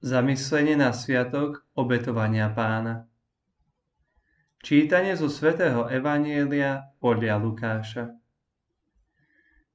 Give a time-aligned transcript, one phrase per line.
[0.00, 3.04] Zamyslenie na sviatok obetovania pána.
[4.64, 8.04] Čítanie zo svätého Evanielia podľa Lukáša.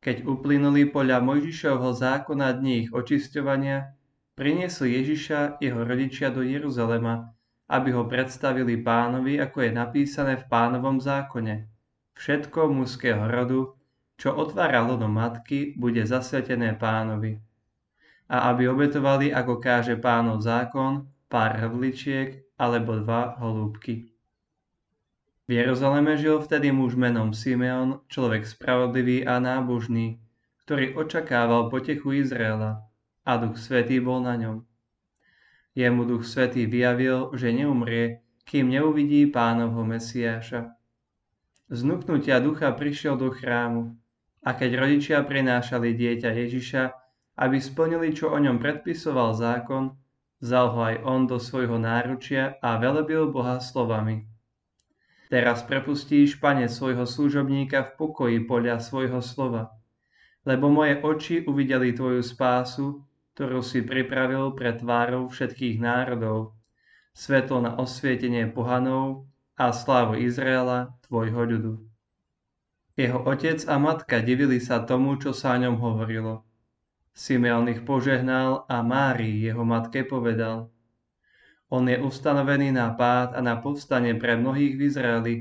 [0.01, 3.93] Keď uplynuli podľa Mojžišovho zákona dní ich očisťovania,
[4.33, 7.29] priniesli Ježiša jeho rodičia do Jeruzalema,
[7.69, 11.69] aby ho predstavili pánovi, ako je napísané v pánovom zákone.
[12.17, 13.77] Všetko mužského rodu,
[14.17, 17.37] čo otvára lono matky, bude zasvetené pánovi
[18.25, 24.09] a aby obetovali, ako káže pánov zákon, pár hrdličiek alebo dva holúbky.
[25.45, 30.17] V Jeruzaleme žil vtedy muž menom Simeon, človek spravodlivý a nábožný,
[30.65, 32.81] ktorý očakával potechu Izraela
[33.21, 34.65] a duch svetý bol na ňom.
[35.77, 40.73] Jemu duch svetý vyjavil, že neumrie, kým neuvidí pánovho Mesiáša.
[41.69, 43.93] Znuknutia ducha prišiel do chrámu
[44.41, 46.83] a keď rodičia prinášali dieťa Ježiša,
[47.35, 49.95] aby splnili, čo o ňom predpisoval zákon,
[50.39, 54.27] vzal ho aj on do svojho náručia a velebil Boha slovami.
[55.27, 59.73] Teraz prepustíš, pane, svojho služobníka v pokoji podľa svojho slova,
[60.45, 63.01] lebo moje oči uvideli tvoju spásu,
[63.35, 66.55] ktorú si pripravil pre tvárov všetkých národov,
[67.11, 69.27] svetlo na osvietenie pohanov
[69.59, 71.73] a slávu Izraela, tvojho ľudu.
[72.95, 76.47] Jeho otec a matka divili sa tomu, čo sa o ňom hovorilo.
[77.15, 80.67] Simeon ich požehnal a Márii, jeho matke, povedal
[81.71, 85.35] On je ustanovený na pád a na povstanie pre mnohých v Izraeli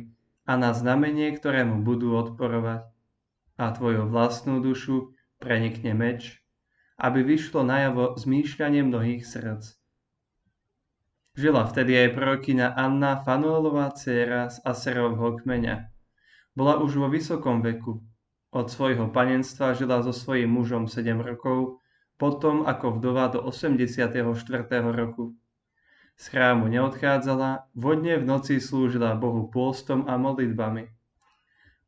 [0.47, 2.87] a na znamenie, ktorému budú odporovať.
[3.59, 6.39] A tvoju vlastnú dušu prenikne meč,
[6.95, 9.75] aby vyšlo najavo zmýšľanie mnohých srdc.
[11.35, 15.91] Žila vtedy aj prorokyňa Anna Fanuelová dcéra z Aserovho kmeňa.
[16.55, 17.99] Bola už vo vysokom veku,
[18.55, 21.83] od svojho panenstva žila so svojím mužom 7 rokov,
[22.15, 24.15] potom ako vdova do 84.
[24.95, 25.35] roku.
[26.15, 30.87] Z chrámu neodchádzala, vodne v noci slúžila Bohu pôstom a modlitbami.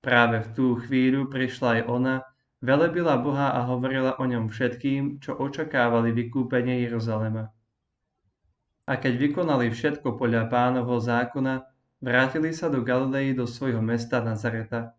[0.02, 2.14] Práve v tú chvíľu prišla aj ona,
[2.58, 7.54] velebila Boha a hovorila o ňom všetkým, čo očakávali vykúpenie Jeruzalema.
[8.90, 11.62] A keď vykonali všetko podľa pánovho zákona,
[12.02, 14.98] vrátili sa do Galilei do svojho mesta Nazareta.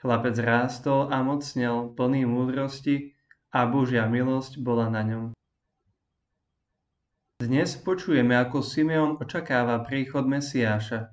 [0.00, 3.12] Chlapec rástol a mocnel, plný múdrosti
[3.52, 5.24] a Božia milosť bola na ňom.
[7.44, 11.12] Dnes počujeme, ako Simeon očakáva príchod Mesiáša.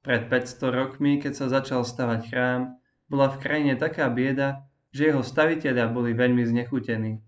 [0.00, 2.80] Pred 500 rokmi, keď sa začal stavať chrám,
[3.12, 7.20] bola v krajine taká bieda, že jeho staviteľia boli veľmi znechutení.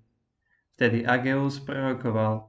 [0.80, 2.48] Vtedy Ageus prorokoval.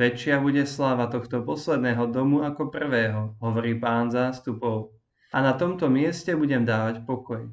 [0.00, 5.01] Väčšia bude sláva tohto posledného domu ako prvého, hovorí pán zástupov
[5.32, 7.48] a na tomto mieste budem dávať pokoj.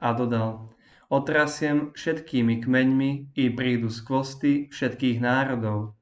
[0.00, 0.72] A dodal,
[1.12, 5.94] otrasiem všetkými kmeňmi i prídu skvosty všetkých národov.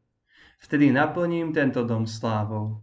[0.63, 2.81] Vtedy naplním tento dom slávou.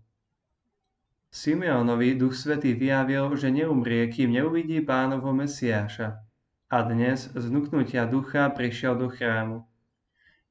[1.31, 6.19] Simeonovi duch svetý vyjavil, že neumrie, kým neuvidí pánovho Mesiáša.
[6.67, 7.45] A dnes z
[8.11, 9.63] ducha prišiel do chrámu.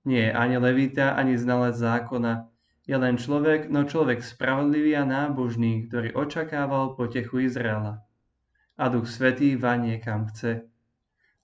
[0.05, 2.50] Nie ani levita, ani znalec zákona,
[2.91, 8.03] je len človek, no človek spravodlivý a nábožný, ktorý očakával potechu Izraela.
[8.75, 10.67] A Duch Svetý vanie kam chce.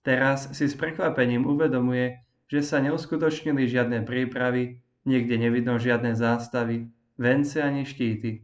[0.02, 2.18] Teraz si s prekvapením uvedomuje,
[2.50, 8.42] že sa neuskutočnili žiadne prípravy, niekde nevidno žiadne zástavy, vence ani štíty.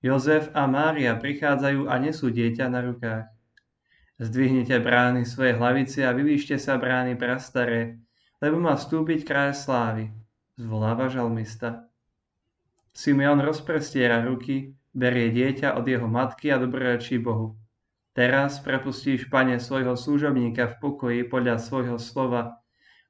[0.00, 3.28] Jozef a Mária prichádzajú a nesú dieťa na rukách.
[4.16, 8.00] Zdvihnite brány svoje hlavice a vyvýšte sa brány prastaré,
[8.40, 10.08] lebo má vstúpiť kráľ slávy,
[10.56, 11.84] zvoláva žalmista.
[12.92, 17.54] Simeon rozprestiera ruky, berie dieťa od jeho matky a dobrorečí Bohu.
[18.18, 22.58] Teraz prepustíš, pane, svojho služobníka v pokoji podľa svojho slova,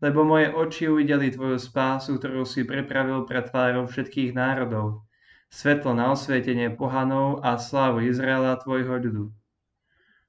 [0.05, 5.09] lebo moje oči uvideli tvoju spásu, ktorú si pripravil pred tvárou všetkých národov,
[5.49, 9.25] svetlo na osvietenie pohanov a slávu Izraela tvojho ľudu.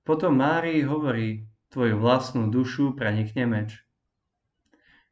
[0.07, 3.77] Potom Márii hovorí, tvoju vlastnú dušu prenikne meč.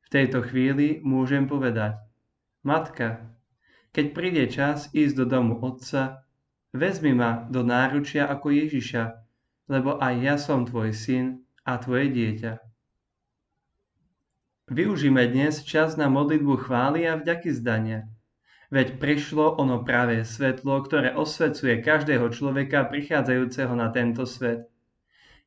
[0.01, 1.99] V tejto chvíli môžem povedať,
[2.63, 3.36] Matka,
[3.97, 6.21] keď príde čas ísť do domu otca,
[6.69, 9.09] vezmi ma do náručia ako Ježiša,
[9.73, 12.61] lebo aj ja som tvoj syn a tvoje dieťa.
[14.69, 18.05] Využíme dnes čas na modlitbu chvály a vďaky zdania.
[18.69, 24.69] Veď prišlo ono práve svetlo, ktoré osvecuje každého človeka prichádzajúceho na tento svet.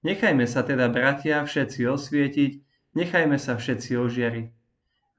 [0.02, 2.52] Nechajme sa teda, bratia, všetci osvietiť,
[2.99, 4.49] nechajme sa všetci ožiariť.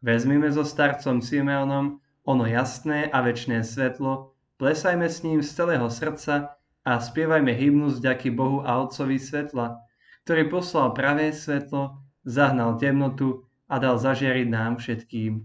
[0.03, 6.59] Vezmime so starcom Simeonom ono jasné a väčšné svetlo, plesajme s ním z celého srdca
[6.83, 9.79] a spievajme hymnu vďaky Bohu a Otcovi svetla,
[10.27, 15.39] ktorý poslal pravé svetlo, zahnal temnotu a dal zažiariť nám všetkým.